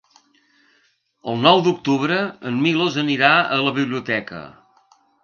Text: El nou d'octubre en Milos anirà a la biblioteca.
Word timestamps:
El 1.33 1.37
nou 1.41 1.61
d'octubre 1.67 2.17
en 2.53 2.57
Milos 2.63 2.97
anirà 3.03 3.29
a 3.43 3.61
la 3.69 3.75
biblioteca. 3.77 4.41